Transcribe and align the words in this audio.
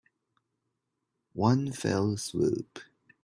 One 1.35 1.71
fell 1.73 2.17
swoop 2.17 2.79